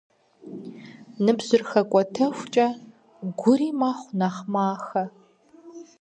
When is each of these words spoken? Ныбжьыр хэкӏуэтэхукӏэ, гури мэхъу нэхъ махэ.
Ныбжьыр 1.23 1.63
хэкӏуэтэхукӏэ, 1.69 2.67
гури 3.39 3.69
мэхъу 3.79 4.11
нэхъ 4.19 4.43
махэ. 4.53 5.03